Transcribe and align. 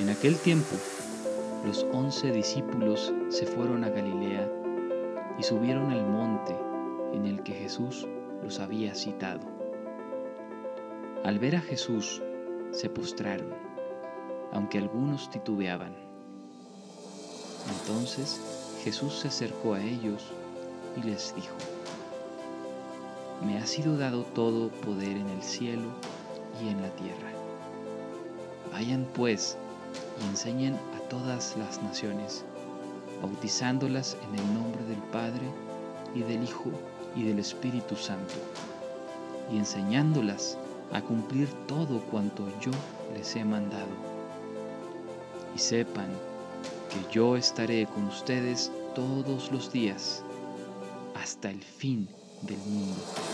En 0.00 0.08
aquel 0.08 0.38
tiempo, 0.38 0.76
los 1.66 1.86
once 1.92 2.32
discípulos 2.32 3.12
se 3.28 3.44
fueron 3.44 3.84
a 3.84 3.90
Galilea 3.90 4.50
y 5.38 5.42
subieron 5.42 5.90
al 5.90 6.06
monte 6.06 6.56
en 7.12 7.26
el 7.26 7.42
que 7.42 7.52
Jesús 7.52 8.08
los 8.42 8.60
había 8.60 8.94
citado. 8.94 9.42
Al 11.22 11.38
ver 11.38 11.56
a 11.56 11.60
Jesús, 11.60 12.22
se 12.70 12.88
postraron, 12.88 13.52
aunque 14.52 14.78
algunos 14.78 15.28
titubeaban. 15.28 15.94
Entonces 17.68 18.40
Jesús 18.82 19.18
se 19.18 19.28
acercó 19.28 19.74
a 19.74 19.82
ellos 19.82 20.32
y 20.96 21.06
les 21.06 21.34
dijo, 21.34 21.56
Me 23.44 23.58
ha 23.58 23.66
sido 23.66 23.98
dado 23.98 24.22
todo 24.22 24.70
poder 24.70 25.18
en 25.18 25.28
el 25.28 25.42
cielo 25.42 25.90
y 26.64 26.70
en 26.70 26.80
la 26.80 26.88
tierra. 26.88 27.32
Vayan 28.72 29.06
pues 29.12 29.58
y 30.20 30.28
enseñen 30.28 30.74
a 30.74 31.08
todas 31.08 31.56
las 31.56 31.82
naciones, 31.82 32.44
bautizándolas 33.22 34.16
en 34.28 34.38
el 34.38 34.54
nombre 34.54 34.84
del 34.84 34.98
Padre 35.12 35.50
y 36.14 36.20
del 36.20 36.42
Hijo 36.44 36.70
y 37.16 37.24
del 37.24 37.38
Espíritu 37.38 37.96
Santo, 37.96 38.34
y 39.52 39.58
enseñándolas 39.58 40.58
a 40.92 41.00
cumplir 41.00 41.48
todo 41.66 42.00
cuanto 42.10 42.46
yo 42.60 42.72
les 43.14 43.34
he 43.36 43.44
mandado. 43.44 43.88
Y 45.54 45.58
sepan 45.58 46.08
que 46.90 47.12
yo 47.12 47.36
estaré 47.36 47.86
con 47.86 48.06
ustedes 48.06 48.70
todos 48.94 49.50
los 49.52 49.72
días 49.72 50.22
hasta 51.14 51.50
el 51.50 51.62
fin 51.62 52.08
del 52.42 52.58
mundo. 52.58 53.29